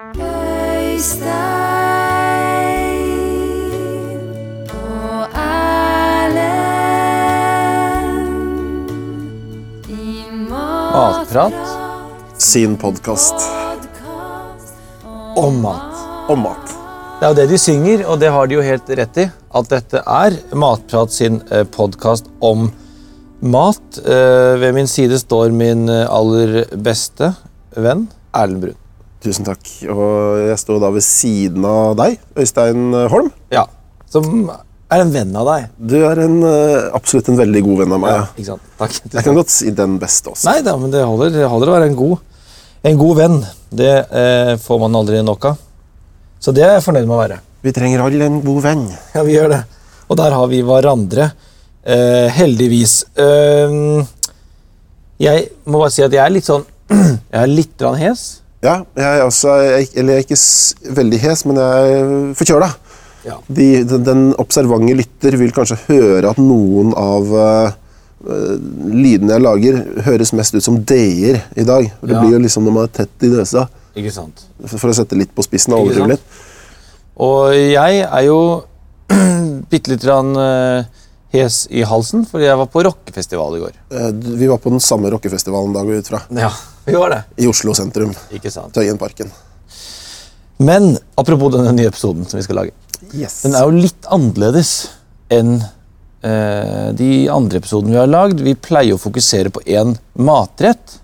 [0.00, 0.16] Øystein
[4.72, 6.40] og Erlend
[9.92, 11.52] i Matprat
[12.40, 13.44] Sin podkast
[15.36, 15.92] om mat.
[16.32, 16.72] om mat.
[17.20, 19.28] Det er jo det de synger, og det har de jo helt rett i.
[19.52, 21.42] At dette er Matprat sin
[21.76, 22.70] podkast om
[23.42, 24.00] mat.
[24.00, 27.34] Eh, Ved min side står min eh, aller beste
[27.76, 28.79] venn Erlend Brun.
[29.20, 29.62] Tusen takk.
[29.92, 33.30] Og jeg står da ved siden av deg, Øystein Holm.
[33.52, 33.66] Ja,
[34.10, 34.48] Som
[34.90, 35.66] er en venn av deg.
[35.78, 38.10] Du er en, eh, absolutt en veldig god venn av meg.
[38.16, 38.24] Ja.
[38.34, 38.70] Ikke sant?
[38.78, 38.96] Takk.
[39.12, 40.48] Jeg kan godt si den beste også.
[40.48, 42.18] Nei da, men det holder, det holder å være en god,
[42.90, 43.38] en god venn.
[43.70, 45.60] Det eh, får man aldri nok av.
[46.40, 47.38] Så det er jeg fornøyd med å være.
[47.62, 48.88] Vi trenger alle en god venn.
[49.14, 49.62] Ja, vi gjør det.
[50.08, 51.30] Og der har vi hverandre.
[51.84, 53.04] Eh, heldigvis.
[53.14, 54.04] Eh,
[55.20, 58.39] jeg må bare si at jeg er litt sånn Jeg er litt hes.
[58.62, 62.68] Ja, jeg er også, jeg, eller jeg er ikke veldig hes, men jeg er forkjøla.
[63.24, 63.36] Ja.
[63.48, 67.72] De, den, den observante lytter vil kanskje høre at noen av eh,
[68.92, 71.88] lydene jeg lager, høres mest ut som d-er i dag.
[72.02, 72.20] Det Ja.
[72.20, 73.66] blir jo liksom når man er tett i nesa.
[73.96, 74.44] Ikke sant?
[74.70, 76.26] for å sette litt på spissen og overdrive litt.
[77.20, 78.40] Og jeg er jo
[79.72, 80.84] bitte lite grann uh,
[81.32, 83.74] hes i halsen, fordi jeg var på rockefestival i går.
[83.90, 86.22] Uh, Vi var på den samme rockefestivalen da, går jeg ut fra.
[86.38, 86.52] Ja,
[86.90, 87.22] vi var det.
[87.44, 88.12] I Oslo sentrum.
[88.34, 88.74] Ikke sant?
[88.76, 89.32] Tøyenparken.
[90.60, 92.74] Men apropos denne nye episoden som vi skal lage.
[93.16, 93.40] Yes.
[93.46, 94.72] Den er jo litt annerledes
[95.32, 98.42] enn eh, de andre episodene vi har lagd.
[98.44, 100.98] Vi pleier å fokusere på én matrett,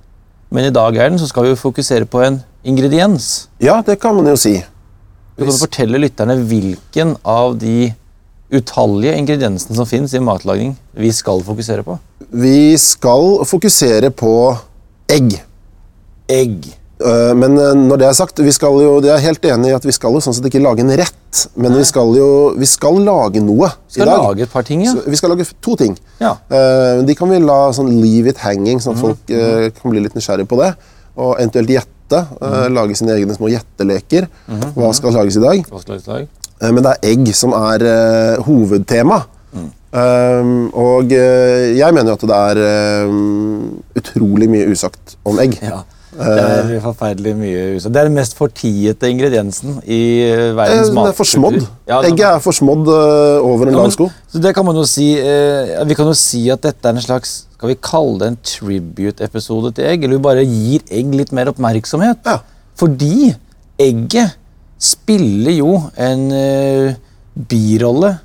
[0.53, 3.47] men i dag er den, så skal vi jo fokusere på en ingrediens.
[3.62, 4.59] Ja, det kan man jo si.
[5.37, 7.92] Du kan fortelle lytterne hvilken av de
[8.53, 11.97] utallige ingrediensene som finnes i matlaging vi skal fokusere på.
[12.31, 14.33] Vi skal fokusere på
[15.12, 15.37] egg.
[16.29, 16.67] Egg.
[16.97, 19.75] Eh, Men eh, når det er sagt, vi skal jo, jeg er helt enig i
[19.77, 22.65] at vi skal jo sånn sett ikke lage en rett, men vi skal jo vi
[22.71, 24.23] skal lage noe skal i dag.
[24.31, 24.95] lage et par ting, ja.
[24.97, 25.99] Så vi skal lage to ting.
[26.23, 26.36] Ja.
[26.48, 30.01] Eh, De kan vi la sånn leave it hanging, sånn at folk eh, kan bli
[30.07, 30.73] litt nysgjerrige på det.
[31.17, 31.92] Og eventuelt gjette.
[32.07, 34.29] Mm Lage sine egne små gjetteleker.
[34.77, 35.65] Hva skal lages i dag?
[35.67, 36.29] Hva skal lages i dag?
[36.63, 37.83] Men det er egg som er
[38.47, 39.25] hovedtema.
[39.97, 45.57] Um, og uh, jeg mener jo at det er um, utrolig mye usagt om egg.
[45.65, 45.79] Ja.
[46.17, 47.92] Det er forferdelig mye usagt.
[47.92, 51.02] Det er den mest fortiete ingrediensen i eh, verdens matkultur.
[51.02, 51.58] Den er forsmådd.
[51.90, 54.06] Ja, Egget er forsmådd eh, over en Ja, lav men- sko.
[54.33, 57.00] Så det kan man jo si eh, Vi kan jo si at dette er en
[57.05, 60.05] slags Skal vi kalle det en tribute-episode til egg?
[60.05, 62.23] Eller vi bare gir egg litt mer oppmerksomhet?
[62.24, 62.38] Ja.
[62.77, 63.34] Fordi
[63.80, 64.36] egget
[64.78, 66.94] spiller jo en eh,
[67.48, 68.17] birolle.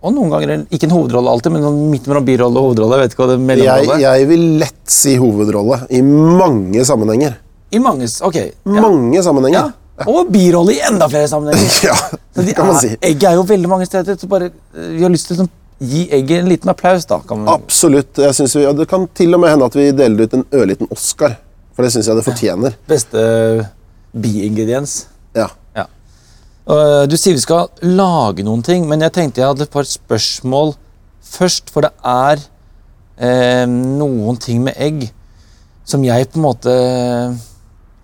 [0.00, 2.96] Og noen ganger ikke en hovedrolle alltid, men midt mellom birolle og hovedrolle.
[2.96, 7.36] Jeg vet ikke hva det er Jeg, jeg vil lett si hovedrolle i mange sammenhenger.
[7.70, 8.38] I mange Ok.
[8.40, 8.80] Ja.
[8.80, 9.68] Mange sammenhenger.
[9.68, 9.76] ja.
[10.08, 11.68] Og birolle i enda flere sammenhenger.
[11.90, 11.96] Ja,
[12.34, 12.94] det de kan man si.
[13.04, 14.16] Egget er jo veldig mange steder.
[14.16, 15.50] Så bare, eh, vi har lyst til å liksom
[15.90, 17.04] gi egget en liten applaus.
[17.04, 17.20] da.
[17.28, 18.16] Kan man, Absolutt.
[18.24, 20.46] Jeg synes vi, ja, det kan til og med hende at vi deler ut en
[20.56, 21.36] ørliten Oscar.
[21.76, 22.80] For det syns jeg det fortjener.
[22.88, 23.20] Beste
[24.16, 25.02] biingrediens.
[25.36, 25.50] Ja.
[26.66, 26.74] Ja.
[26.74, 29.88] Og, du sier vi skal lage noen ting, men jeg tenkte jeg hadde et par
[29.88, 30.74] spørsmål
[31.30, 31.72] først.
[31.72, 32.42] For det er
[33.18, 35.08] eh, noen ting med egg
[35.88, 36.76] som jeg på en måte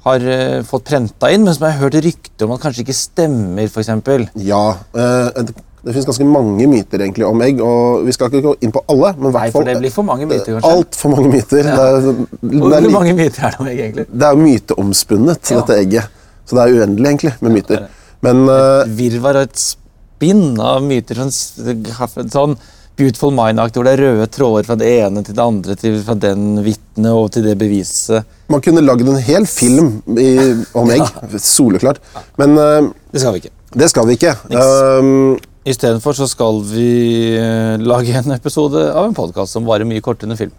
[0.06, 2.96] har eh, fått prenta inn, men som jeg har hørt rykter om at kanskje ikke
[2.96, 3.70] stemmer.
[3.70, 4.28] For eksempel.
[4.40, 4.64] ja
[4.96, 5.56] eh, det
[5.86, 8.80] det finnes ganske mange myter egentlig om egg, og vi skal ikke gå inn på
[8.90, 9.12] alle.
[9.20, 10.70] men Nei, for det blir for mange myter, kanskje.
[10.72, 11.60] Altfor mange myter.
[11.62, 12.14] Det, er, det,
[12.50, 14.06] er, Hvor mange myter er det om egg, egentlig?
[14.10, 15.60] det er myteomspunnet, Ja.
[15.60, 16.08] dette egget.
[16.42, 17.84] Så det er uendelig, egentlig, med myter.
[17.86, 18.05] Ja.
[18.24, 21.20] Men eh, virvar og et spinn av myter.
[21.20, 22.56] Sånn, sånn
[22.96, 26.14] Beautiful Mind-aktig, hvor det er røde tråder fra det ene til det andre, til, fra
[26.16, 28.24] den vitnet og til det beviset.
[28.48, 30.30] man kunne lagd en hel film i,
[30.72, 31.04] om egg.
[31.44, 32.00] Soleklart.
[32.40, 33.52] Men uh, Det skal vi ikke.
[33.76, 34.32] det skal vi ikke.
[34.48, 40.00] Um, Istedenfor så skal vi eh, lage en episode av en podkast som varer mye
[40.00, 40.52] kortere enn en film.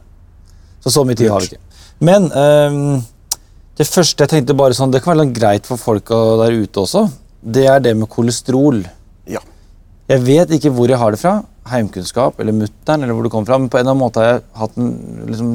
[0.84, 1.78] Så så mye tid har vi ikke.
[2.03, 3.00] Men um,
[3.79, 7.05] det første jeg tenkte bare sånn, det kan være greit for folka der ute også,
[7.41, 8.85] det er det med kolesterol.
[9.28, 9.39] ja.
[10.07, 13.49] Jeg vet ikke hvor jeg har det fra, heimkunnskap eller mutter'n, eller hvor det kommer
[13.49, 14.93] fra, men på en eller annen måte har jeg hatt en,
[15.28, 15.49] liksom,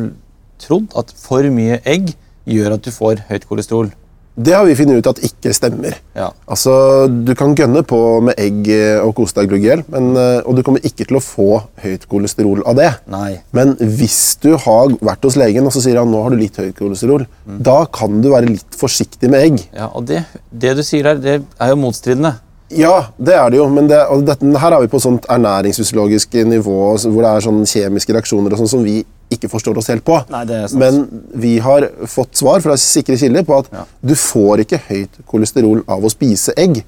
[0.61, 2.12] trodd at for mye egg
[2.44, 3.88] gjør at du får høyt kolesterol.
[4.34, 5.99] Det har vi funnet ut at ikke stemmer.
[6.17, 6.31] Ja.
[6.49, 6.73] Altså,
[7.08, 8.69] Du kan gønne på med egg
[9.05, 12.62] og kose deg glugg men, eh, og du kommer ikke til å få høyt kolesterol
[12.67, 12.90] av det.
[13.12, 13.40] Nei.
[13.52, 16.56] Men hvis du har vært hos legen og så sier han nå har du litt
[16.56, 17.58] høyt kolesterol, Mm.
[17.62, 19.69] da kan du være litt forsiktig med egg.
[19.75, 22.37] Ja, og det, det du sier her, det er jo motstridende.
[22.73, 26.32] Ja, det er det jo, men det, og dette, her er vi på sånt ernæringsfysiologisk
[26.49, 29.02] nivå hvor det er sånn kjemiske reaksjoner og sånn som vi
[29.34, 30.19] ikke forstår oss helt på.
[30.32, 30.44] Nei.
[30.79, 31.02] Men
[31.34, 33.84] vi har fått svar fra sikre kilder på at Ja.
[34.05, 36.82] du får ikke høyt kolesterol av å spise egg.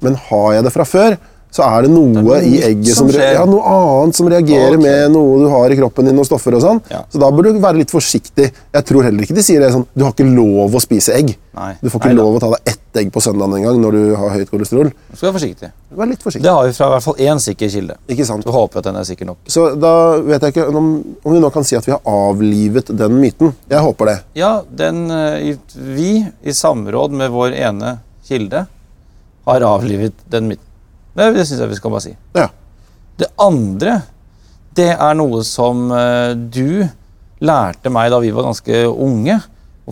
[0.00, 1.18] Men har jeg det fra før,
[1.50, 4.84] så er det noe, noe i egget som som, ja, noe annet som reagerer okay.
[4.84, 6.82] med noe du har i kroppen din, og stoffer og sånn.
[6.92, 7.02] Ja.
[7.10, 8.50] Så da bør du være litt forsiktig.
[8.50, 11.34] Jeg tror heller ikke de sier det sånn Du har ikke lov å spise egg.
[11.56, 11.72] Nei.
[11.80, 13.96] Du får ikke Nei lov å ta deg ett egg på søndagen en gang når
[13.96, 14.92] du har høyt kolesterol.
[14.92, 15.72] Du skal være forsiktig.
[15.98, 16.46] Vær litt forsiktig.
[16.46, 17.98] Det har vi fra i hvert fall én sikker kilde.
[18.14, 18.46] Ikke sant?
[18.46, 19.42] Så håper at den er sikker nok.
[19.50, 20.90] Så da vet jeg ikke om,
[21.24, 23.54] om vi nå kan si at vi har avlivet den myten.
[23.70, 24.16] Jeg håper det.
[24.38, 26.12] Ja, den, eh, vi,
[26.42, 27.98] i samråd med vår ene
[28.30, 28.66] kilde,
[29.50, 30.69] har avlivet den myten.
[31.16, 32.14] Det, det syns jeg vi skal bare si.
[32.36, 32.48] Ja.
[33.20, 34.00] Det andre,
[34.78, 36.86] det er noe som eh, du
[37.40, 39.40] lærte meg da vi var ganske unge.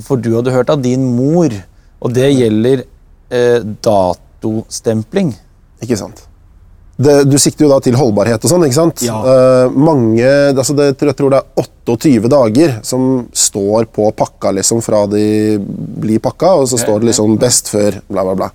[0.05, 1.53] For du hadde hørt av din mor.
[1.99, 2.85] Og det gjelder
[3.35, 5.35] eh, datostempling.
[5.83, 6.29] Ikke sant?
[6.99, 9.03] Det, du sikter jo da til holdbarhet og sånn, ikke sant?
[9.07, 9.19] Ja.
[9.23, 14.83] Eh, mange, altså det, jeg tror det er 28 dager som står på pakka liksom
[14.83, 15.23] fra de
[15.63, 18.51] blir pakka, og så står det liksom best før, bla bla bla.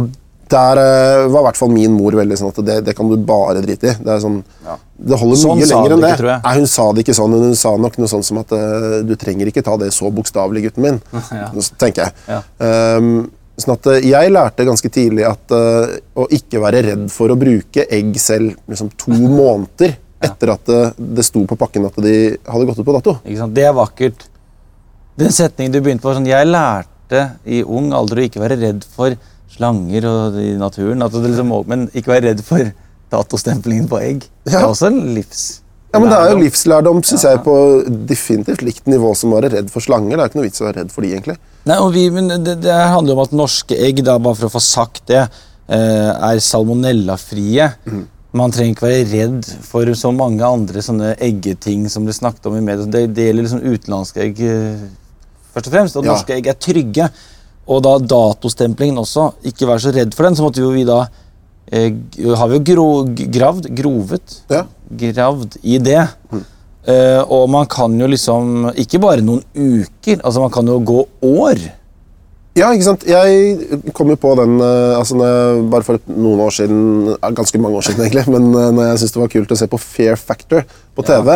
[0.00, 0.08] Og
[0.54, 3.16] der eh, var i hvert fall min mor veldig sånn at det, det kan du
[3.28, 3.94] bare drite i.
[4.00, 4.76] Det er sånn, Ja.
[5.10, 6.36] det holder Sånn mye lenger enn det ikke.
[6.46, 9.00] Nei, Hun sa det ikke sånn, men hun sa nok noe sånn som at eh,
[9.06, 11.00] du trenger ikke ta det så bokstavelig, gutten min.
[11.34, 11.48] Ja.
[11.80, 12.14] tenker jeg.
[12.30, 12.40] Ja.
[12.98, 13.10] Um,
[13.60, 17.38] sånn at eh, Jeg lærte ganske tidlig at uh, å ikke være redd for å
[17.38, 20.80] bruke egg selv liksom to måneder etter at det,
[21.18, 22.14] det sto på pakken at de
[22.48, 23.18] hadde gått ut på dato.
[23.26, 23.54] Ikke sant?
[23.56, 24.24] Det er vakkert.
[25.20, 28.86] Den setningen du begynte på, sånn, jeg lærte i ung alder å ikke være redd
[28.96, 29.14] for
[29.54, 32.72] slanger og i naturen, at det liksom, men ikke være redd for
[33.14, 34.26] datostemplingen på egg.
[34.46, 35.60] Det er også en livs...
[35.94, 37.52] Ja, men Det er jo livslærdom synes jeg, på
[38.10, 40.16] definitivt likt nivå som å være redd for slanger.
[40.18, 41.36] Det er ikke noe vits å være redd for de, egentlig.
[41.70, 44.54] Nei, og vi, men det, det handler om at norske egg, da, bare for å
[44.56, 45.20] få sagt det,
[45.70, 47.68] eh, er salmonellafrie.
[48.34, 52.58] Man trenger ikke være redd for så mange andre sånne eggeting som det snakket om
[52.58, 52.88] i media.
[52.90, 54.82] Det, det gjelder liksom utenlandske egg eh,
[55.54, 56.00] først og fremst.
[56.00, 56.10] Og Ja.
[56.16, 57.06] norske egg er trygge.
[57.66, 59.30] Og da datostemplingen også.
[59.48, 60.36] Ikke vær så redd for den.
[60.36, 61.06] Så måtte jo vi da
[61.72, 61.92] eh,
[62.36, 64.66] Har vi jo gro, gravd, grovet, Ja.
[64.90, 66.02] gravd i det.
[66.84, 71.00] Eh, og man kan jo liksom Ikke bare noen uker, altså man kan jo gå
[71.24, 71.62] år.
[72.54, 73.02] Ja, ikke sant?
[73.08, 75.16] Jeg kom jo på den eh, altså
[75.72, 76.82] bare for noen år siden,
[77.34, 79.70] ganske mange år siden egentlig, men eh, når jeg syntes det var kult å se
[79.72, 80.62] på Fair Factor
[80.94, 81.32] på TV,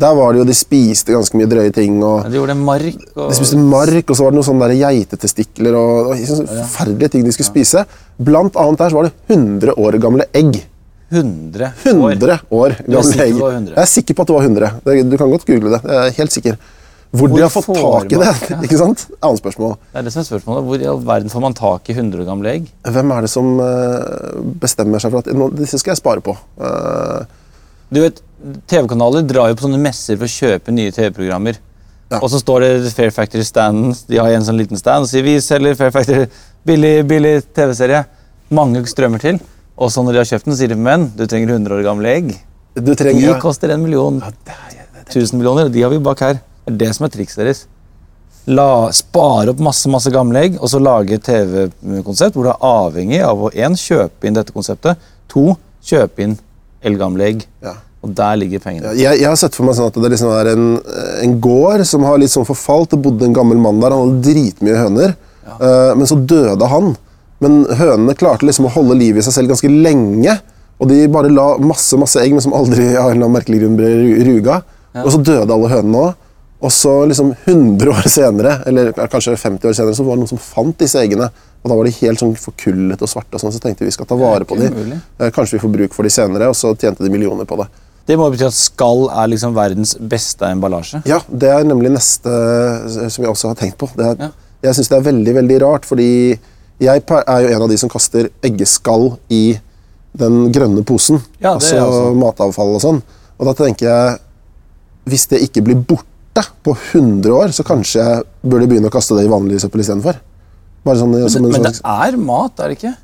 [0.00, 1.98] der var det jo de spiste ganske mye drøye ting.
[2.02, 4.80] og De gjorde mark og De spiste mark, og så var det noen sånne der
[4.80, 7.84] geitetestikler og, og sånne forferdelige ting de skulle spise.
[8.18, 10.62] Blant annet der så var det 100 år gamle egg.
[11.12, 12.14] 100 år.
[12.16, 13.34] 100 år gamle egg.
[13.34, 13.74] det var 100?
[13.74, 14.70] Jeg er sikker på at det var 100.
[14.86, 15.82] Det, du kan godt google det.
[15.84, 16.62] Jeg er helt sikker.
[17.12, 18.56] Hvor, Hvor de har fått tak i det, ja.
[18.64, 19.02] ikke sant?
[19.20, 19.74] Annet spørsmål.
[19.92, 20.64] Det er det som er spørsmålet.
[20.64, 22.70] Hvor i all verden får man tak i 100 år gamle egg?
[22.88, 26.32] Hvem er det som eh, bestemmer seg for at disse skal jeg spare på?
[26.56, 27.41] Eh,
[27.92, 28.22] Du vet,
[28.70, 31.58] TV-kanaler drar jo på sånne messer for å kjøpe nye TV-programmer.
[32.12, 32.20] Ja.
[32.20, 33.92] Og så står det Fair Factory-standen.
[34.08, 36.26] De har en sånn liten stand og sier vi selger Fair Factory
[36.68, 38.04] billig, billig TV-serie.
[38.52, 39.40] Mange strømmer til.
[39.76, 42.14] Og så når de har kjøpt den, sier de men du trenger 100 år gamle
[42.16, 42.32] egg.
[42.74, 43.36] du De ja.
[43.40, 44.20] koster en million.
[45.08, 46.40] 1000 millioner, og de har vi bak her.
[46.64, 47.64] Det er det som er trikset deres.
[48.48, 53.20] La, spare opp masse masse gamle egg, og så lage TV-konsept hvor du er avhengig
[53.24, 54.98] av å en, kjøpe inn dette konseptet,
[55.30, 55.52] to,
[55.84, 56.38] kjøpe inn
[56.86, 57.46] eldgamle egg.
[57.64, 57.76] Ja.
[58.02, 58.96] Og der ligger pengene.
[58.98, 60.64] jeg, jeg har sett for meg sånn at det liksom er en,
[61.22, 62.90] en gård som har litt sånn forfalt.
[62.90, 65.14] Det bodde en gammel mann der, han hadde dritmye høner.
[65.46, 66.96] Eh, men så døde han.
[67.42, 70.34] Men hønene klarte liksom å holde liv i seg selv ganske lenge.
[70.82, 73.92] Og de bare la masse masse egg, men som aldri av en merkelig grunn ble
[74.02, 74.26] ruga.
[74.26, 74.58] ruga.
[75.04, 76.18] Og så døde alle hønene òg.
[76.62, 80.30] Og så liksom 100 år senere, eller kanskje 50 år senere, så var det noen
[80.30, 81.26] som fant disse eggene.
[81.62, 83.94] Og da var de helt sånn forkullet og svarte, og sånn, så tenkte vi vi
[83.94, 85.00] skal ta vare på dem.
[85.20, 87.68] Eh, Kanskje vi får bruk for dem senere, og så tjente de millioner på det.
[88.06, 91.04] Det må bety at skall er liksom verdens beste emballasje.
[91.06, 92.32] Ja, det er nemlig neste
[93.14, 93.88] som jeg også har tenkt på.
[93.94, 94.30] Det er, Ja.
[94.62, 96.38] Jeg syns det er veldig veldig rart, fordi
[96.82, 99.58] jeg er jo en av de som kaster eggeskall i
[100.18, 101.20] den grønne posen.
[101.40, 103.02] Ja, altså matavfall og sånn.
[103.38, 104.18] Og da tenker jeg
[105.04, 109.16] Hvis det ikke blir borte på 100 år, så kanskje jeg burde begynne å kaste
[109.18, 110.14] det i vanlig søppel istedenfor.
[110.82, 112.96] Sånn, som en Men det er mat, er det ikke?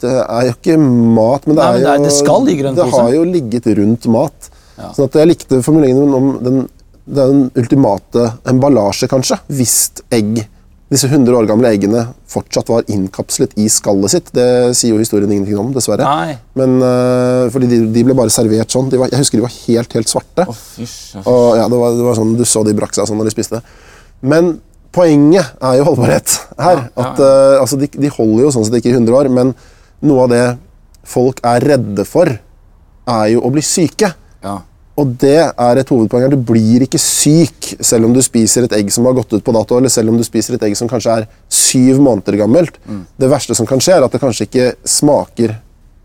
[0.00, 2.62] det er jo ikke mat, men det Nei, men det er- jo det skal ligge
[2.62, 4.50] grønn Det har jo ligget rundt mat.
[4.78, 4.92] Ja.
[4.92, 6.68] Sånn at jeg likte formuleringen om den,
[7.06, 9.38] den ultimate emballasje, kanskje.
[9.48, 10.46] Hvis egg,
[10.90, 14.32] disse 100 år gamle eggene fortsatt var innkapslet i skallet sitt.
[14.32, 16.06] Det sier jo historien ingenting om, dessverre.
[16.06, 16.38] Nei.
[16.54, 18.88] Men uh, fordi de, de ble bare servert sånn.
[18.90, 20.46] De var, jeg husker de var helt, helt svarte.
[20.48, 21.16] Oh, fysj.
[21.18, 21.26] oh, fysj.
[21.26, 23.36] Og ja, det var, det var sånn, Du så de brakk seg sånn når de
[23.36, 23.62] spiste.
[24.22, 24.60] Men
[24.94, 26.86] poenget er jo holdbarhet her.
[26.94, 29.54] At, uh, altså, de, de holder jo sånn sett ikke i 100 år, men
[30.06, 30.44] noe av det
[31.06, 32.30] folk er redde for,
[33.10, 34.12] er jo å bli syke.
[34.44, 34.60] Ja.
[35.00, 36.34] Og det er et hovedpoeng her.
[36.34, 39.54] Du blir ikke syk selv om du spiser et egg som har gått ut på
[39.56, 42.76] dato, eller selv om du spiser et egg som kanskje er syv måneder gammelt.
[42.84, 43.04] Mm.
[43.20, 45.56] Det verste som kan skje, er at det kanskje ikke smaker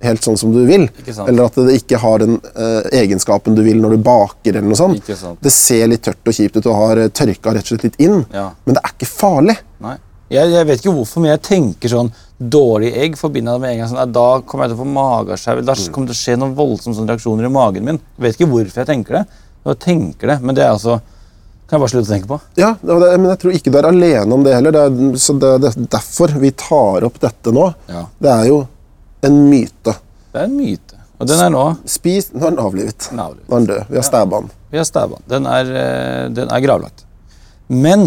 [0.05, 0.87] helt sånn som du vil.
[1.27, 4.51] Eller at det ikke har den uh, egenskapen du vil når du baker.
[4.55, 5.11] eller noe sånt.
[5.41, 7.99] Det ser litt tørt og kjipt ut og har eh, tørka rett og slett litt
[8.05, 8.21] inn.
[8.33, 8.49] Ja.
[8.65, 9.57] Men det er ikke farlig.
[9.85, 9.97] Nei.
[10.33, 13.71] Jeg, jeg vet ikke hvorfor, men jeg tenker sånn Dårlig egg forbinder jeg det med
[13.71, 15.59] en gang sånn, Da kommer jeg til å få magesjau.
[15.63, 15.91] Da Mm.
[15.93, 17.99] kommer det til å skje noen voldsomme sånn, reaksjoner i magen min.
[18.17, 19.25] Jeg vet ikke hvorfor jeg tenker det.
[19.69, 20.97] Jeg tenker det, Men det er altså
[21.65, 22.37] kan jeg bare slutte å tenke på.
[22.61, 24.71] Ja, det, Men jeg tror ikke du er alene om det heller.
[24.75, 27.73] Det er, så det, det er derfor vi tar opp dette nå.
[27.89, 28.03] Ja.
[28.21, 28.59] Det er jo
[29.29, 29.95] en myte.
[30.33, 30.99] Det er en myte.
[31.15, 33.05] Og den er nå Spis Nå er den avlivet.
[33.09, 33.47] Den er avlivet.
[33.47, 33.89] Nå er den død.
[33.89, 34.49] Vi har stabba den.
[34.73, 35.45] Vi har stabba den.
[35.47, 37.05] Er, eh, den er gravlagt.
[37.71, 38.03] Men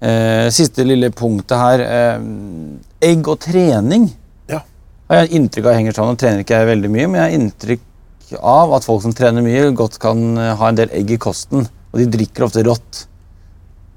[0.00, 2.22] eh, siste lille punktet her eh,
[3.10, 4.06] Egg og trening
[4.48, 4.62] Ja.
[5.10, 6.14] har jeg inntrykk av henger sammen.
[6.14, 7.86] Nå trener ikke jeg veldig mye, men jeg har inntrykk
[8.38, 11.66] av at folk som trener mye, godt kan eh, ha en del egg i kosten.
[11.90, 13.04] Og de drikker ofte rått.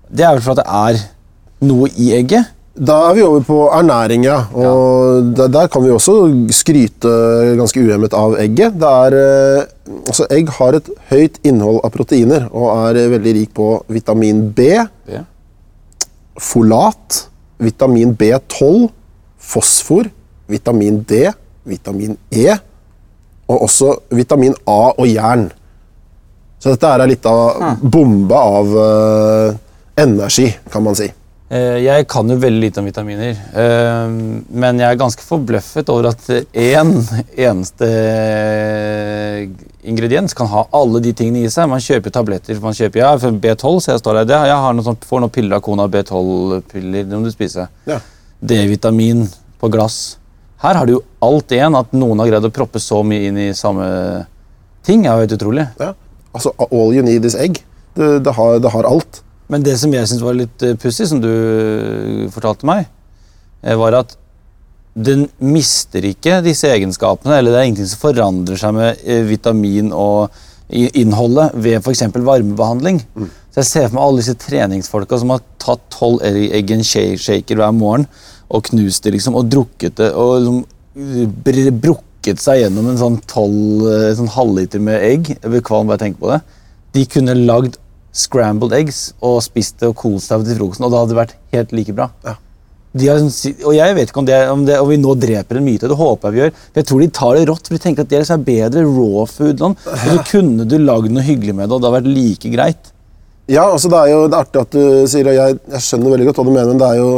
[0.09, 2.49] Det er vel for at det er noe i egget.
[2.73, 4.39] Da er vi over på ernæring, ja.
[4.49, 6.15] Og Der, der kan vi også
[6.49, 7.11] skryte
[7.59, 8.79] ganske uhemmet av egget.
[8.81, 13.53] Det er, eh, altså egg har et høyt innhold av proteiner og er veldig rik
[13.53, 15.21] på vitamin B, B.
[16.39, 17.27] folat,
[17.59, 18.89] vitamin B12,
[19.37, 20.09] fosfor,
[20.49, 21.29] vitamin D,
[21.63, 22.57] vitamin E
[23.47, 25.51] og også vitamin A og jern.
[26.57, 29.57] Så dette er litt av bomba av eh,
[30.01, 31.11] energi, kan man si.
[31.53, 34.13] Eh, Jeg kan jo veldig lite om vitaminer, eh,
[34.49, 36.23] men jeg er ganske forbløffet over at
[36.57, 36.93] én
[37.37, 37.89] eneste
[39.83, 41.67] ingrediens kan ha alle de tingene i seg.
[41.69, 42.59] Man kjøper tabletter.
[42.63, 44.39] man kjøper, ja, for B12, så jeg står der, det.
[44.49, 47.67] Jeg har noe sånt, får noen piller av kona, B12-piller, det må du spise.
[47.85, 47.99] Ja.
[48.41, 49.27] D-vitamin
[49.59, 50.17] på glass.
[50.63, 53.37] Her har du jo alt igjen, at noen har greid å proppe så mye inn
[53.37, 54.25] i samme
[54.83, 55.67] ting, er jo helt utrolig.
[55.79, 55.91] Ja.
[56.33, 57.61] Altså, all you need is egg.
[57.93, 59.21] Det, det, har, det har alt.
[59.51, 62.87] Men det som jeg syntes var litt uh, pussig, som du eh, fortalte meg,
[63.63, 64.15] eh, var at
[64.93, 69.89] den mister ikke disse egenskapene, eller det er ingenting som forandrer seg med eh, vitamin
[69.93, 70.33] og
[70.69, 72.05] innholdet ved f.eks.
[72.13, 73.01] varmebehandling.
[73.53, 77.59] Så jeg ser for meg alle disse treningsfolka som har tatt tolv egg and shaker
[77.59, 78.07] hver morgen
[78.53, 80.59] og knust det liksom, og drukket det og liksom,
[80.97, 85.33] eh, br brukket seg gjennom en sånn tolv eh, sånn halvliter med egg.
[85.35, 86.41] Jeg blir kvalm bare jeg tenker på det.
[86.93, 87.79] De kunne lagd
[88.13, 91.75] scrambled eggs og spist det og kost seg til frokosten, og det hadde vært helt
[91.75, 92.09] like bra.
[92.25, 92.37] Ja.
[92.93, 93.23] Har,
[93.65, 95.97] og jeg vet ikke om, det, om, det, om vi nå dreper en myte, det
[95.97, 96.51] håper jeg vi gjør.
[96.77, 99.23] Jeg tror de tar det rått, for de tenker at det er liksom bedre raw
[99.25, 99.63] food.
[99.63, 99.77] Sånn.
[99.89, 102.91] Og så kunne du lagd noe hyggelig med det, og det hadde vært like greit.
[103.49, 106.13] Ja, altså det er jo det er artig at du sier og jeg, jeg skjønner
[106.13, 107.09] veldig godt hva du mener, men det er jo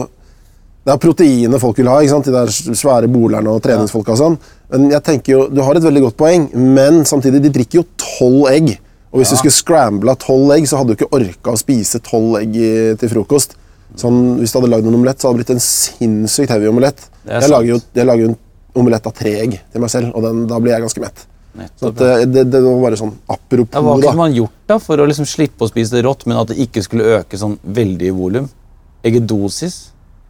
[0.86, 2.28] det er proteinet folk vil ha, ikke sant?
[2.30, 4.14] de der svære bolerne og treningsfolka.
[4.14, 4.36] og sånn.
[4.70, 7.88] Men jeg tenker jo, Du har et veldig godt poeng, men samtidig, de drikker jo
[7.98, 8.76] tolv egg.
[9.16, 12.36] Og hvis du skulle scrambla tolv egg, så hadde du ikke orka å spise tolv
[12.42, 13.56] egg i, til frokost.
[13.96, 17.06] Sånn, Hvis du hadde lagd en omelett, så hadde det blitt en sinnssykt heavy omelett.
[17.24, 18.36] Jeg lager jo jeg lager en
[18.76, 21.24] omelett av tre egg til meg selv, og den, da blir jeg ganske mett.
[21.80, 24.10] Så at, eh, det, det var bare sånn apropos, Ja, hva da.
[24.10, 26.60] kunne man gjort da for å liksom slippe å spise det rått, men at det
[26.66, 28.50] ikke skulle øke sånn veldig i volum?
[29.08, 29.78] Eggedosis?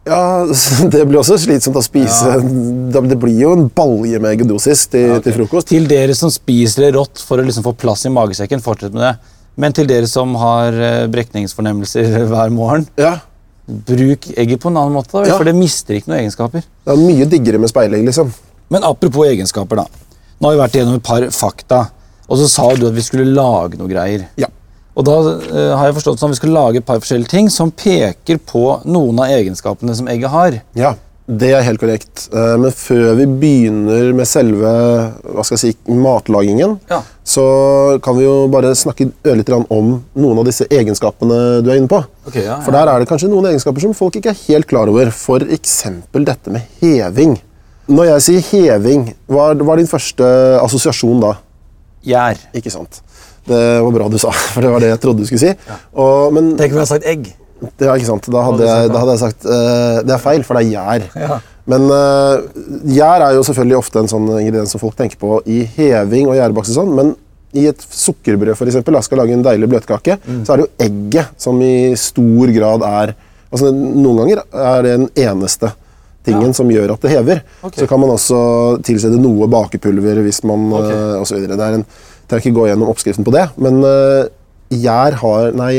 [0.06, 0.46] Ja,
[0.92, 2.36] Det blir også slitsomt å spise.
[2.38, 3.00] Ja.
[3.02, 5.70] Det blir jo en balje med eggedosis til, til frokost.
[5.72, 9.02] Til dere som spiser det rått for å liksom få plass i magesekken, fortsett med
[9.08, 9.14] det.
[9.56, 13.16] Men til dere som har eh, brekningsfornemmelser hver morgen, Ja,
[13.66, 15.10] bruk egget på en annen måte.
[15.16, 15.38] Da, Ja.
[15.40, 16.62] For det mister ikke noen egenskaper.
[16.86, 18.30] Det er mye diggere med speilegg, liksom.
[18.70, 20.04] Men apropos egenskaper, da.
[20.38, 21.80] Nå har vi vært igjennom et par fakta,
[22.26, 24.26] og så sa du at vi skulle lage noe greier.
[24.38, 24.50] Ja.
[24.96, 27.50] Og da eh, har jeg forstått sånn at vi skal lage et par forskjellige ting
[27.52, 30.62] som peker på noen av egenskapene som egget har.
[30.78, 30.94] ja,
[31.26, 32.28] det er helt korrekt.
[32.32, 34.70] Eh, Men før vi begynner med selve
[35.26, 37.00] hva skal jeg si, matlagingen, Ja.
[37.26, 39.10] så kan vi jo bare snakke
[39.44, 41.98] grann om noen av disse egenskapene du er inne på.
[42.28, 44.88] Okay, ja, For der er det kanskje noen egenskaper som folk ikke er helt klar
[44.88, 45.10] over.
[45.10, 45.82] F.eks.
[46.14, 47.36] dette med heving.
[47.88, 50.24] Når jeg sier heving, hva hva er din første
[50.62, 51.34] assosiasjon da?
[52.06, 52.38] Gjær.
[52.54, 53.02] Ikke sant?
[53.46, 55.74] Det var bra du sa, for det var det jeg trodde du skulle si.
[55.94, 57.28] Og, men Tenk om jeg hadde sagt egg.
[57.78, 58.30] det er ikke sant.
[58.32, 59.02] Da hadde, jeg, da?
[59.02, 61.06] hadde jeg sagt uh, Det er feil, for det er gjær.
[61.26, 61.38] Ja.
[61.66, 62.42] Men uh,
[62.94, 66.36] gjær er jo selvfølgelig ofte en sånn ingrediens som folk tenker på i heving og
[66.38, 67.14] gjærbakst sånn, men
[67.56, 70.42] i et sukkerbrød for eksempel, da, skal lage en deilig bløtkake, Mm.
[70.44, 73.14] så er det jo egget som i stor grad er
[73.46, 75.70] altså Noen ganger er det den eneste
[76.26, 77.40] tingen som gjør at det hever.
[77.62, 77.80] Okay.
[77.80, 78.38] Så kan man også
[78.84, 80.92] tilsette noe bakepulver hvis man okay.
[80.92, 81.56] uh, og så videre.
[81.56, 84.28] Det er en, jeg trenger ikke gå gjennom oppskriften på det, men eh,
[84.76, 85.72] gjær har Nei,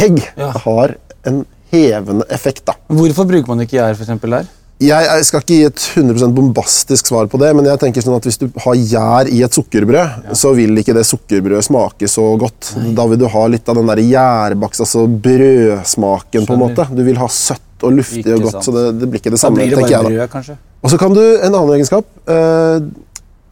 [0.00, 0.50] egg Ja.
[0.64, 0.96] har
[1.28, 2.74] en hevende effekt, da.
[2.88, 4.46] Hvorfor bruker man ikke gjær for eksempel der?
[4.82, 8.16] Jeg, jeg skal ikke gi et 100% bombastisk svar på det, men jeg tenker sånn
[8.18, 12.24] at hvis du har gjær i et sukkerbrød, så vil ikke det sukkerbrødet smake så
[12.40, 12.72] godt.
[12.98, 16.88] Da vil du ha litt av den der gjærbakst, altså brødsmaken, på en måte.
[16.90, 18.66] Du vil ha søtt og luftig og godt, sant.
[18.66, 20.02] så det, det blir ikke det Da samme, blir det bare da.
[20.10, 20.56] brød, kanskje.
[20.84, 22.90] Og så kan du, en annen egenskap, eh,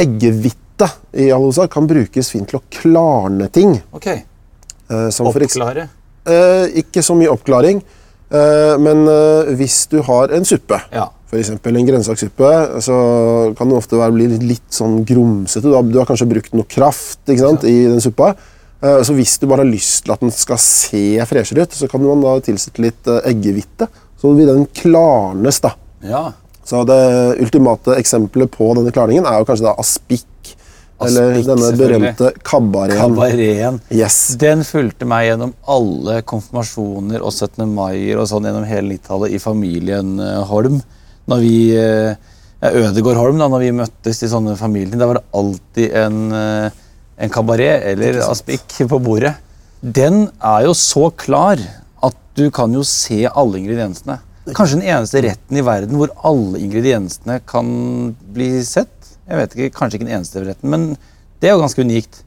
[0.02, 0.58] eggehvite
[1.12, 3.74] i all hovedsak kan brukes fint til å klarne ting.
[3.92, 4.06] Ok.
[4.08, 5.88] Eh, som Oppklare.
[6.24, 7.82] Eh, ikke så mye oppklaring,
[8.30, 11.08] eh, men eh, hvis du har en suppe, Ja.
[11.30, 11.50] f.eks.
[11.50, 15.62] en grønnsakssuppe, så kan det ofte være, bli litt, sånn grumsete.
[15.66, 18.34] Du har, du har kanskje brukt noe kraft sant, i den suppa.
[18.82, 21.88] Eh, så hvis du bare har lyst til at den skal se freshere ut, så
[21.90, 23.88] kan man da tilsette litt eh, eggehvite.
[24.20, 25.74] Så vil den klarnes, da.
[26.06, 26.32] ja.
[26.62, 30.22] Så det ultimate eksempelet på denne klarningen er jo kanskje da aspik.
[31.08, 33.00] Eller denne berømte kabareten.
[33.00, 33.78] Kabareten.
[33.94, 34.18] Yes.
[34.40, 37.64] Den fulgte meg gjennom alle konfirmasjoner og 17.
[37.70, 40.80] maier og sånn gjennom hele 90-tallet i familien eh, Holm.
[41.30, 42.32] Når vi, eh,
[42.62, 46.18] ja, Ødegård Holm, da når vi møttes i sånne familier, da var det alltid en,
[46.38, 46.82] eh,
[47.22, 49.36] en kabaret eller aspik på bordet.
[49.82, 51.58] Den er jo så klar
[52.02, 54.20] at du kan jo se alle ingrediensene.
[54.50, 57.68] Kanskje den eneste retten i verden hvor alle ingrediensene kan
[58.34, 58.90] bli sett.
[59.28, 60.86] Jeg vet ikke, Kanskje ikke den eneste retten, men
[61.42, 62.22] det er jo ganske unikt.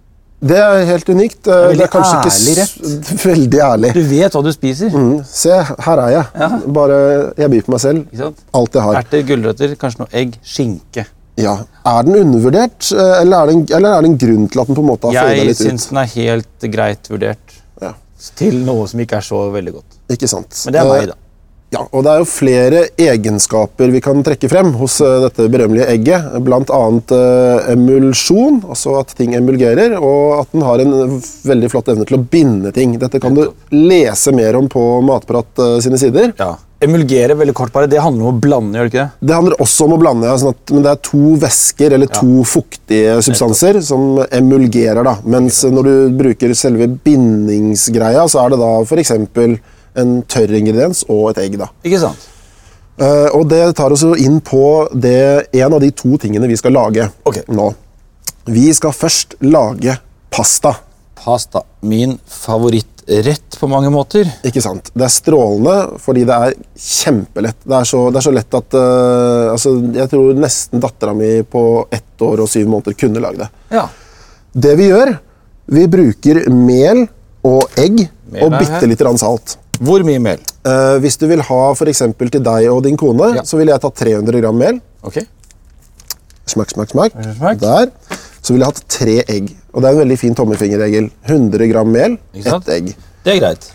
[0.45, 1.47] Det er helt unikt.
[1.47, 3.03] Eh, veldig det er kanskje ærlig rett.
[3.31, 3.91] Veldig ærlig.
[3.95, 4.91] Du vet hva du spiser.
[4.93, 5.55] Mm, se,
[5.87, 6.25] her er jeg.
[6.43, 6.49] Ja.
[6.75, 6.97] Bare
[7.39, 8.01] Jeg byr på meg selv.
[8.11, 8.43] Ikke sant?
[8.59, 8.99] Alt jeg har.
[8.99, 11.05] Erter, gulrøtter, kanskje noe egg, skinke.
[11.39, 11.55] Ja.
[11.87, 14.69] Er den undervurdert, eh, eller er det, en, eller er det en grunn til at
[14.69, 17.93] den på en måte har Jeg litt syns den er helt greit vurdert Ja.
[18.39, 19.97] til noe som ikke er så veldig godt.
[20.15, 20.51] Ikke sant.
[20.67, 21.17] Men det er Eh, meg, da.
[21.73, 25.87] Ja, og Det er jo flere egenskaper vi kan trekke frem hos eh, dette berømmelige
[25.95, 26.29] egget.
[26.75, 31.17] Annet eh, emulsjon, altså at ting emulgerer, og at den har en
[31.49, 32.95] veldig flott evne til å binde ting.
[33.01, 36.31] Dette kan du lese mer om på Matprat eh, sine sider.
[36.39, 36.53] Ja.
[36.85, 39.27] Emulgere, veldig kort bare, det handler om å blande, gjør det ikke det?
[39.27, 42.11] Det handler også om å blande, ja, sånn at, men det er to væsker eller
[42.11, 44.99] to fuktige substanser som emulgerer.
[45.07, 45.15] da.
[45.23, 49.15] Mens når du bruker selve bindingsgreia, så er det da f.eks.
[49.99, 51.59] en tørr ingrediens og et egg.
[51.61, 51.69] da.
[51.85, 52.31] Ikke sant?
[52.95, 56.75] Uh, og det tar oss inn på det, en av de to tingene vi skal
[56.77, 57.43] lage okay.
[57.51, 57.73] nå.
[58.47, 59.97] Vi skal først lage
[60.31, 60.75] pasta.
[61.19, 61.63] Pasta.
[61.83, 64.29] Min favorittrett på mange måter.
[64.47, 64.93] Ikke sant?
[64.93, 67.59] Det er strålende fordi det er kjempelett.
[67.65, 71.33] Det er så, det er så lett at uh, altså, Jeg tror nesten dattera mi
[71.43, 73.51] på ett år og syv måneder kunne lage det.
[73.75, 73.89] Ja.
[74.55, 75.17] Det vi gjør,
[75.75, 77.07] vi bruker mel
[77.45, 79.57] og egg Mel og bitte litt lite grann salt.
[79.83, 80.39] Hvor mye mel?
[80.65, 83.43] Uh, hvis du vil ha for eksempel til deg og din kone, Ja.
[83.43, 84.79] så ville jeg tatt 300 gram mel.
[85.03, 85.19] Ok.
[86.45, 87.11] Smak, smak, smak.
[87.37, 87.59] smak.
[87.59, 87.91] Der.
[88.41, 89.49] Så ville jeg hatt tre egg.
[89.73, 91.09] Og det er en veldig fin tommelfingerregel.
[91.27, 92.93] 100 gram mel, ett egg.
[93.25, 93.71] Det er greit.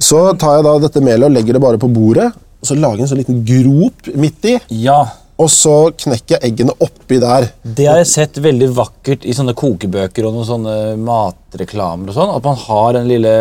[0.00, 2.30] Så tar jeg da dette melet og legger det bare på bordet.
[2.60, 4.54] Og så lager jeg en sånn liten grop midt i.
[4.86, 5.00] Ja.
[5.40, 7.48] Og så knekker jeg eggene oppi der.
[7.64, 12.32] Det har jeg sett veldig vakkert i sånne kokebøker og noen sånne matreklamer og sånn.
[12.36, 13.34] At man har den lille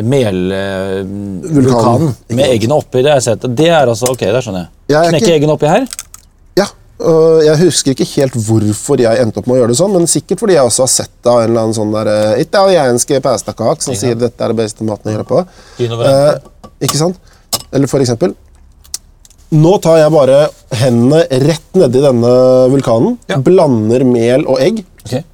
[0.00, 2.14] melvulkanen Vulkanen.
[2.28, 3.02] med eggene oppi.
[3.02, 3.42] Det har jeg sett.
[3.56, 4.70] Det er altså, ok, det skjønner jeg.
[4.94, 5.86] Jeg Knekke ikke- eggene oppi her?
[6.56, 6.66] Ja,
[7.42, 10.38] Jeg husker ikke helt hvorfor jeg endte opp med å gjøre det sånn, men sikkert
[10.38, 13.82] fordi jeg også har sett det av en eller annen sånn der, eh, italiensk pastakake
[13.82, 13.98] som ja.
[13.98, 15.46] sier dette er det beste maten å gjøre på.
[15.80, 16.38] Eh,
[16.80, 17.16] ikke sant?
[17.72, 18.34] Eller for eksempel
[19.52, 20.48] Nå tar jeg bare
[20.80, 23.36] hendene rett nedi denne vulkanen, Ja.
[23.36, 24.82] blander mel og egg.
[25.04, 25.24] Ok.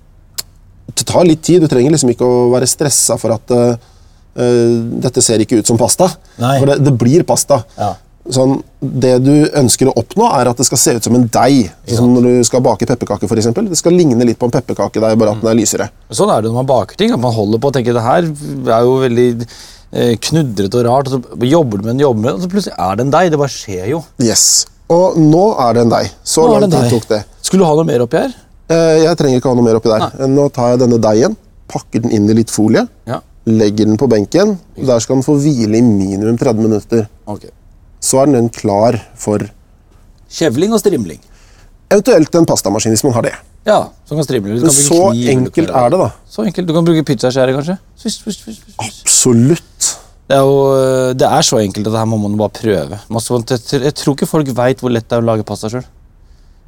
[0.97, 1.61] Det tar litt tid.
[1.63, 3.77] Du trenger liksom ikke å være stressa for at eh, eh,
[5.03, 6.07] dette ser ikke ut som pasta.
[6.39, 6.59] Nei.
[6.61, 7.63] For det, det blir pasta.
[7.79, 7.95] Ja.
[8.29, 11.71] Sånn, det du ønsker å oppnå, er at det skal se ut som en deig.
[11.89, 13.71] Sånn når du skal bake pepperkaker, eksempel.
[13.73, 15.87] Det skal ligne litt på en pepperkakedeig, bare at den er lysere.
[16.13, 17.15] Sånn er det når man baker ting.
[17.17, 21.09] at Man holder på og tenker det her er jo veldig eh, knudrete og rart.
[21.09, 23.15] Og så jobber du med den, jobber med den, og så plutselig er det en
[23.17, 23.31] deig.
[23.33, 24.03] Det bare skjer jo.
[24.21, 24.45] Yes.
[24.93, 26.13] Og nå er det en deig.
[26.25, 27.23] Så Nå lang tid tok det.
[27.49, 28.37] Skulle du ha noe mer oppi her?
[28.69, 30.29] Eh, Jeg trenger ikke ha noe mer oppi der.
[30.29, 31.37] Nå tar jeg denne deigen,
[31.73, 33.23] pakker den inn i litt folie, Ja.
[33.49, 34.57] Legger den på benken.
[34.77, 37.07] Der skal den få hvile i minimum 30 minutter.
[37.27, 37.51] Okay.
[38.01, 39.43] Så er den klar for
[40.29, 41.21] Kjevling og strimling.
[41.91, 43.33] eventuelt en pastamaskin, hvis man har det.
[43.67, 44.59] Ja, som kan strimle.
[44.61, 46.09] Men så kniv, enkelt er det, da.
[46.29, 46.69] Så enkelt.
[46.69, 47.79] Du kan bruke pizzaskjære, kanskje.
[47.97, 48.77] Swish, swish, swish.
[48.79, 49.89] Absolutt.
[50.29, 52.99] Det er jo øh, det er så enkelt at det her må man bare prøve.
[53.09, 55.87] Jeg tror ikke folk veit hvor lett det er å lage pasta sjøl.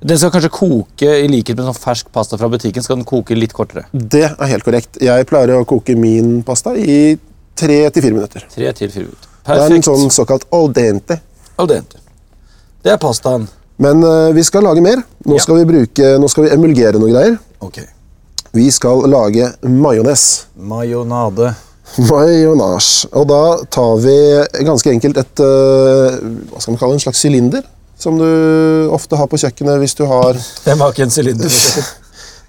[0.01, 2.83] Den skal kanskje koke i likhet med sånn fersk pasta fra butikken.
[2.83, 3.85] skal den koke litt kortere.
[3.93, 4.97] Det er helt korrekt.
[5.01, 7.19] Jeg pleier å koke min pasta i
[7.55, 8.47] tre til fire minutter.
[8.55, 9.29] Tre til fire minutter.
[9.45, 11.19] Det er en sånn såkalt al dente.
[11.61, 12.01] Al dente.
[12.83, 13.45] Det er pastaen.
[13.81, 15.03] Men uh, vi skal lage mer.
[15.27, 15.43] Nå Ja.
[15.45, 17.37] skal vi bruke, nå skal vi emulgere noe greier.
[17.61, 17.81] Ok.
[18.57, 20.47] Vi skal lage majones.
[20.57, 21.53] Majonade.
[21.99, 23.09] Majonasje.
[23.19, 24.17] Og da tar vi
[24.65, 26.17] ganske enkelt et uh,
[26.53, 26.97] Hva skal man kalle?
[26.97, 27.65] En slags sylinder?
[28.03, 30.37] Som du ofte har på kjøkkenet hvis du har
[30.67, 31.51] Jeg må ikke en sylinder?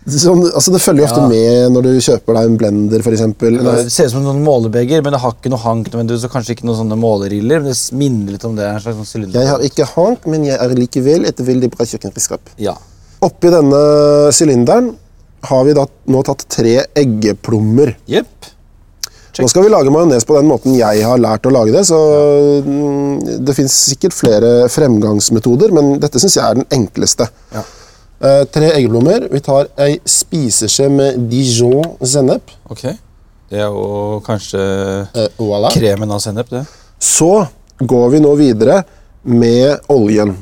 [0.02, 1.28] Som, altså Det følger jo ofte Ja.
[1.30, 3.22] med når du kjøper deg en blender, f.eks.
[3.38, 6.32] Det ser ut som en sånn målebeger, men det har ikke noe hank nødvendigvis, og
[6.34, 7.62] kanskje ikke noen sånne måleriller.
[7.62, 8.66] men Det minner litt om det.
[8.66, 9.38] en slags sånn sylinder.
[9.44, 12.50] Jeg har ikke hank, men jeg er likevel et veldig bra kjøkkenredskap.
[12.58, 12.74] Ja.
[13.22, 13.84] Oppi denne
[14.34, 14.96] sylinderen
[15.52, 17.94] har vi da nå tatt tre eggeplommer.
[18.10, 18.50] Jepp.
[19.42, 21.84] Nå skal vi lage majones på den måten jeg har lært å lage det.
[21.90, 23.38] så ja.
[23.42, 27.28] Det fins sikkert flere fremgangsmetoder, men dette syns jeg er den enkleste.
[27.56, 27.64] Ja.
[28.22, 29.26] Eh, tre eggeblommer.
[29.34, 32.54] Vi tar ei spiseskje med Dijon sennep.
[32.70, 32.84] Ok.
[33.52, 34.62] Det er jo kanskje
[35.16, 35.72] Eh, voilà.
[35.74, 36.66] kremen av sennep, det.
[37.00, 37.48] Så
[37.82, 38.84] går vi nå videre
[39.26, 40.36] med oljen.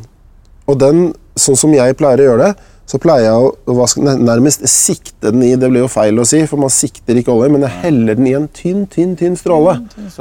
[0.68, 2.56] Og den, sånn som jeg pleier å gjøre det,
[2.90, 6.40] så pleier jeg å vaske, nærmest sikte den i Det blir jo feil å si,
[6.50, 9.76] for man sikter ikke olje, men jeg heller den i en tynn, tynn, tynn stråle.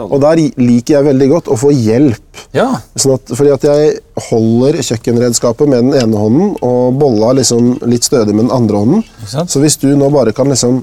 [0.05, 2.43] Og der liker jeg veldig godt å få hjelp.
[2.53, 2.67] Ja.
[2.93, 3.95] Sånn at, fordi at jeg
[4.29, 9.09] holder kjøkkenredskapet med den ene hånden og bolla liksom litt stødig med den andre hånden.
[9.49, 10.83] Så hvis du nå bare kan liksom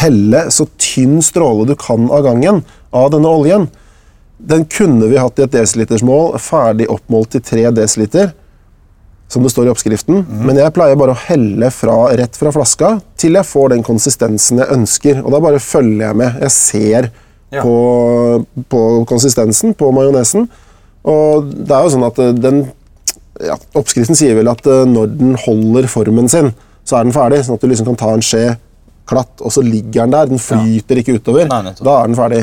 [0.00, 3.64] helle så tynn stråle du kan av gangen av denne oljen
[4.38, 8.30] Den kunne vi hatt i et desilitersmål, ferdig oppmålt til 3 desiliter,
[9.30, 10.24] som det står i oppskriften.
[10.42, 14.58] Men jeg pleier bare å helle fra, rett fra flaska til jeg får den konsistensen
[14.58, 15.20] jeg ønsker.
[15.22, 16.40] Og da bare følger jeg med.
[16.42, 17.10] Jeg ser
[17.50, 17.62] Ja.
[17.66, 20.44] på, på konsistensen på majonesen.
[21.02, 22.60] Og det er jo sånn at eh, den
[23.42, 26.52] ja, Oppskriften sier vel at eh, når den holder formen sin,
[26.86, 27.40] så er den ferdig.
[27.46, 28.44] Sånn at du liksom kan ta en skje
[29.10, 30.28] klatt, og så ligger den der.
[30.30, 31.48] Den flyter ikke utover.
[31.50, 32.42] Nei, da er den ferdig.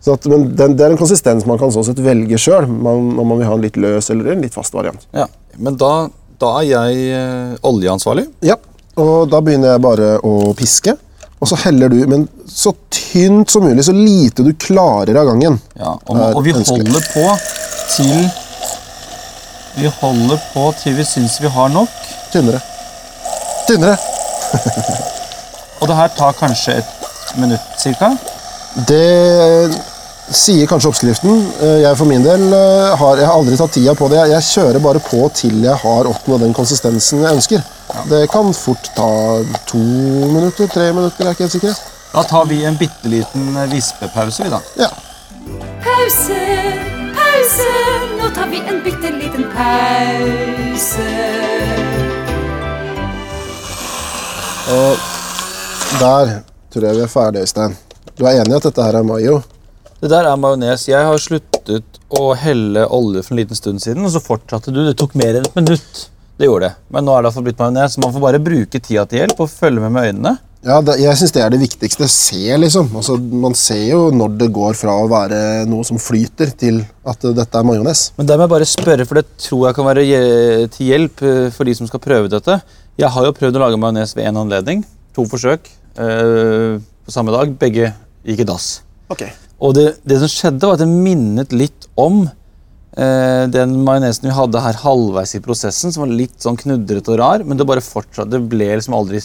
[0.00, 3.10] Så at, men den, Det er en konsistens man kan sånn sett velge sjøl, om
[3.20, 5.06] man vil ha en litt løs eller en litt fast variant.
[5.14, 5.26] ja.
[5.60, 6.08] Men da,
[6.40, 8.26] da er jeg eh, oljeansvarlig.
[8.46, 8.56] Ja,
[9.00, 10.96] og Da begynner jeg bare å piske.
[11.40, 15.56] Og så heller du, men så tynt som mulig, så lite du klarer av gangen.
[15.78, 16.84] Ja, og, og vi ønskelig.
[16.84, 17.26] holder på
[17.94, 18.28] til
[19.80, 21.94] Vi holder på til vi syns vi har nok.
[22.32, 22.60] Tynnere.
[23.68, 23.96] Tynnere.
[25.80, 28.10] Og det her tar kanskje et minutt cirka.
[28.88, 29.70] Det
[30.30, 31.40] sier kanskje oppskriften.
[31.62, 34.20] Eh, Jeg for min del eh, har, jeg har aldri tatt tida på det.
[34.30, 37.62] Jeg- kjører bare på til jeg har oppnådd den konsistensen jeg ønsker.
[38.08, 39.08] Det kan fort ta
[39.66, 41.74] to minutter, tre minutter, jeg er ikke helt sikker.
[42.12, 44.58] Da tar vi en bitte liten vispepause, vi, da.
[44.78, 44.88] Ja.
[45.84, 46.38] Pause,
[47.14, 47.68] pause,
[48.18, 51.08] nå tar vi en bitte liten pause.
[56.00, 56.26] Der
[56.72, 57.76] tror jeg vi er ferdige, Øystein.
[58.18, 59.40] Du er enig i at dette her er mayo?
[60.00, 60.86] Det der er majones.
[60.88, 64.80] Jeg har sluttet å helle olje for en liten stund siden, og så fortsatte du.
[64.86, 66.06] Det tok mer enn et minutt.
[66.40, 66.76] Det gjorde det.
[66.88, 69.50] Men nå er det blitt majones, så man får bare bruke tida til hjelp og
[69.52, 70.38] følge med med øynene.
[70.64, 72.08] Ja, det, jeg syns det er det viktigste.
[72.12, 72.88] Se, liksom.
[72.96, 77.28] Altså, man ser jo når det går fra å være noe som flyter, til at
[77.36, 78.06] dette er majones.
[78.16, 80.06] Men der må jeg bare spørre, for det tror jeg kan være
[80.76, 82.56] til hjelp eh, for de som skal prøve dette.
[83.00, 84.84] Jeg har jo prøvd å lage majones ved en anledning.
[85.16, 85.68] To forsøk
[86.00, 87.56] øh, på samme dag.
[87.60, 87.92] Begge
[88.24, 88.72] gikk i dass.
[89.12, 89.28] Ok.
[89.60, 94.36] Og det, det som skjedde, var at det minnet litt om eh, den majonesen vi
[94.36, 97.84] hadde her halvveis i prosessen, som var litt sånn knudrete og rar, men det bare
[97.84, 98.30] fortsatte.
[98.32, 99.20] Det ble liksom aldri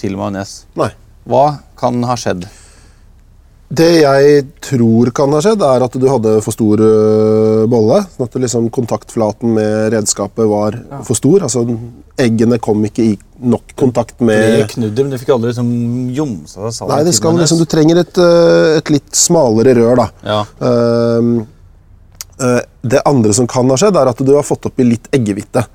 [0.00, 0.62] til majones.
[1.28, 1.46] Hva
[1.80, 2.46] kan ha skjedd?
[3.66, 7.98] Det jeg tror kan ha skjedd, er at du hadde for stor øh, bolle.
[8.14, 10.76] Sånn at liksom kontaktflaten med redskapet var
[11.06, 11.42] for stor.
[11.48, 11.64] Altså,
[12.22, 15.72] eggene kom ikke i nok kontakt med Det knudder, men det fikk aldri liksom
[16.16, 20.06] jomsa seg Nei, det skal liksom, du trenger et, øh, et litt smalere rør, da.
[20.24, 20.38] Ja.
[20.70, 21.42] Øh,
[22.86, 25.66] det andre som kan ha skjedd, er at du har fått oppi litt eggehvite.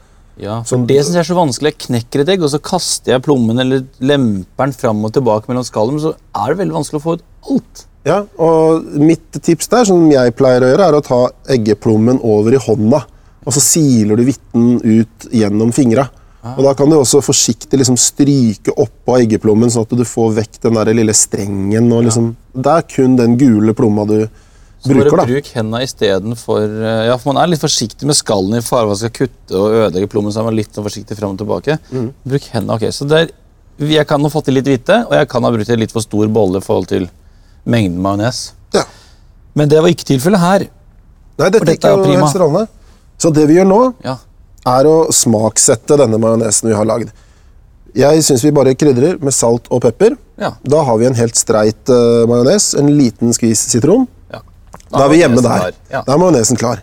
[0.41, 1.71] Ja, Sånn- Det synes jeg er så vanskelig.
[1.71, 5.63] Jeg knekker et egg, og så kaster jeg plommen eller lemperen fram og tilbake mellom
[5.63, 7.86] skallene, så er det veldig vanskelig å få ut alt.
[8.04, 12.51] Ja, og Mitt tips der, som jeg pleier å gjøre, er å ta eggeplommen over
[12.54, 13.04] i hånda.
[13.45, 16.10] Og så siler du hvitten ut gjennom fingra.
[16.58, 20.60] Og Da kan du også forsiktig liksom stryke oppå eggeplommen, sånn at du får vekk
[20.62, 21.91] den der lille strengen.
[21.93, 24.27] og liksom, Det er kun den gule plomma du
[24.81, 25.11] Så bruker.
[25.13, 28.87] bare bruk hendene istedenfor uh, Ja, for man er litt forsiktig med skallen i fare
[28.87, 31.37] for man skal kutte og ødelegge plommen, så er man litt sånn forsiktig frem og
[31.43, 31.77] tilbake.
[31.91, 32.07] Mm.
[32.33, 32.77] Bruk hendene.
[32.79, 33.29] ok, så der,
[33.81, 36.01] Jeg kan ha fått i litt hvite, og jeg kan ha brukt en litt for
[36.05, 37.07] stor bolle i forhold til
[37.65, 38.53] mengden majones.
[38.73, 38.83] Ja.
[39.53, 40.67] Men det var ikke tilfellet her.
[41.37, 42.27] Nei, dette, dette er prima.
[42.29, 42.67] strålende.
[43.21, 44.17] Så det vi gjør nå, Ja,
[44.69, 47.09] er å smaksette denne majonesen vi har lagd.
[47.97, 50.15] Jeg syns vi bare krydrer med salt og pepper.
[50.39, 54.07] ja, Da har vi en helt streit uh, majones, en liten skvis sitron.
[54.91, 55.71] Da er vi hjemme der.
[55.91, 56.01] Ja.
[56.08, 56.82] Da er majonesen klar.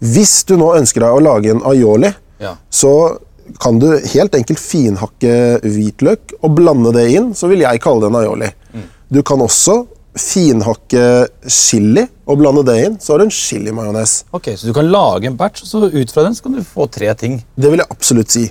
[0.00, 2.54] Hvis du nå ønsker deg å lage en aioli, Ja.
[2.70, 3.18] så
[3.58, 7.32] kan du helt enkelt finhakke hvitløk og blande det inn.
[7.34, 8.50] Så vil jeg kalle det en aioli.
[8.74, 8.82] Mm.
[9.10, 9.86] Du kan også
[10.18, 11.02] finhakke
[11.48, 14.24] chili og blande det inn, så har du en chilimajones.
[14.34, 16.62] Ok, Så du kan lage en batch, og så ut fra den så kan du
[16.66, 17.40] få tre ting.
[17.56, 18.44] Det vil jeg absolutt si.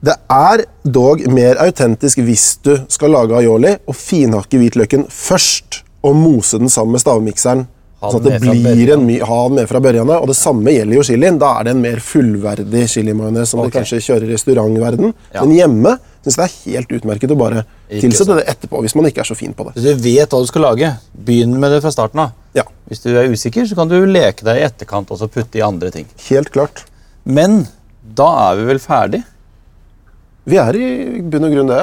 [0.00, 6.14] Det er dog mer autentisk hvis du skal lage aioli og finhakke hvitløken først og
[6.16, 7.66] mose den sammen med stavmikseren.
[7.98, 10.10] Ha den det blir en my ha den med fra børjan.
[10.14, 11.38] Og det samme gjelder jo chilien.
[11.40, 13.72] Da er det en mer fullverdig chilimajones som okay.
[13.72, 15.14] du kanskje kjører i restaurantverden.
[15.34, 15.42] Ja.
[15.42, 19.08] Men hjemme syns jeg det er helt utmerket å bare tilsette det etterpå hvis man
[19.10, 19.74] ikke er så fin på det.
[19.78, 20.92] Hvis du vet hva du skal lage,
[21.26, 22.36] begynn med det fra starten av.
[22.54, 25.58] Ja, Hvis du er usikker, så kan du leke deg i etterkant og så putte
[25.58, 26.06] i andre ting.
[26.28, 26.84] helt klart.
[27.24, 27.64] Men
[28.00, 29.20] da er vi vel ferdig
[30.48, 31.82] Vi er i bunn og grunn det.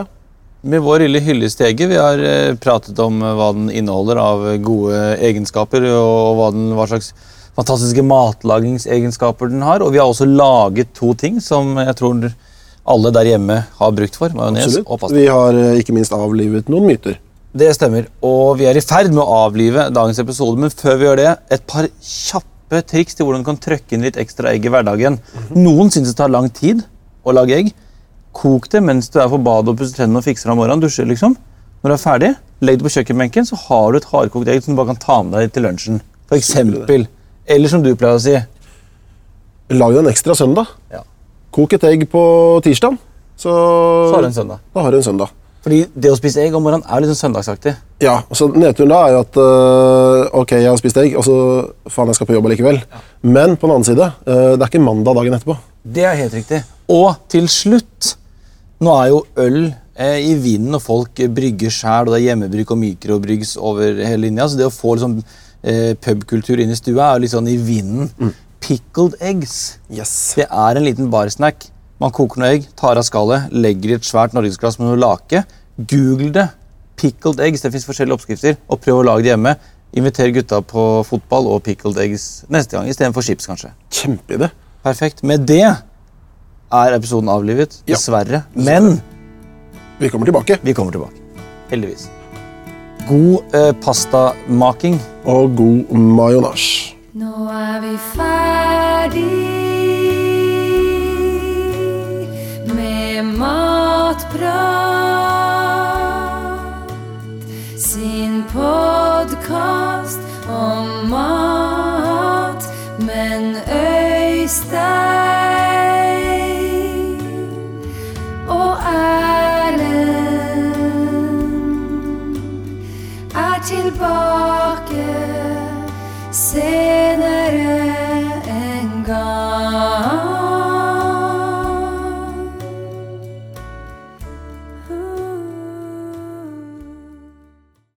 [0.66, 1.88] Med vår lille hyllestege.
[1.88, 6.50] Vi har eh, pratet om eh, hva den inneholder av eh, gode egenskaper, og hva,
[6.56, 7.12] den, hva slags
[7.56, 9.86] fantastiske matlagingsegenskaper den har.
[9.86, 12.26] Og vi har også laget to ting som jeg tror
[12.96, 14.34] alle der hjemme har brukt for.
[14.38, 15.14] Majones og pasta.
[15.18, 17.22] Vi har ikke minst avlivet noen myter.
[17.56, 18.10] Det stemmer.
[18.26, 21.32] Og vi er i ferd med å avlive dagens episode, men før vi gjør det,
[21.56, 25.22] et par kjappe triks til hvordan du kan trøkke inn litt ekstra egg i hverdagen.
[25.56, 26.84] Noen syns det tar lang tid
[27.24, 27.72] å lage egg.
[28.36, 30.84] Kok det mens du er på badet og pusser tennene og fikser om morgenen.
[30.84, 31.38] dusjer liksom.
[31.84, 32.32] Når du er ferdig,
[32.66, 35.22] legg det på kjøkkenbenken, så har du et hardkokt egg som du bare kan ta
[35.24, 36.02] med deg til lunsjen.
[36.28, 37.08] For eksempel.
[37.48, 38.36] Eller som du pleier å si.
[39.76, 40.68] Lag deg en ekstra søndag.
[40.92, 41.04] Ja.
[41.56, 42.22] Kok et egg på
[42.66, 42.98] tirsdag,
[43.38, 44.60] så, Så har du en søndag.
[44.74, 45.30] da har du en søndag.
[45.66, 47.72] Fordi det å spise egg om morgenen er litt sånn søndagsaktig.
[48.04, 51.24] Ja, og så Nedturen da er jo at øh, ok, jeg har spist egg, og
[51.26, 51.38] så
[51.90, 52.82] faen, jeg skal på jobb allikevel.
[53.24, 55.56] Men på den annen side, øh, det er ikke mandag dagen etterpå.
[55.82, 56.62] Det er helt riktig.
[56.94, 58.12] Og til slutt
[58.84, 59.60] Nå er jo øl
[59.96, 64.26] eh, i vinden, og folk brygger sjæl, og det er hjemmebrygg og mikrobryggs over hele
[64.28, 64.50] linja.
[64.52, 65.22] Så det å få liksom,
[65.64, 68.34] eh, pubkultur inn i stua er jo litt sånn i vinden.
[68.66, 69.78] Pickled eggs.
[69.94, 70.34] Yes.
[70.36, 71.70] Det er en liten barsnack.
[72.02, 75.46] Man koker noe egg, tar av skallet, legger i et svært norgesglass med noe lake.
[75.78, 76.50] Google det.
[77.00, 77.64] Pickled eggs.
[77.64, 78.60] Det fins forskjellige oppskrifter.
[78.68, 79.56] Og prøv å lage det hjemme.
[79.96, 83.72] Inviter gutta på fotball og pickled eggs neste gang istedenfor chips, kanskje.
[83.96, 84.50] Kjempeidé.
[84.84, 85.24] Perfekt.
[85.24, 85.64] Med det
[86.84, 87.78] er episoden avlivet.
[87.88, 87.96] Ja.
[87.96, 88.44] Dessverre.
[88.56, 89.02] Men
[90.00, 90.58] Vi kommer tilbake.
[90.64, 91.16] vi kommer tilbake.
[91.72, 92.10] Heldigvis.
[93.08, 95.00] God eh, pastamaking.
[95.26, 96.94] Og god majonasj.
[97.16, 99.32] Nå er vi ferdig
[102.76, 104.52] med matprat.
[107.78, 109.95] Sin podkast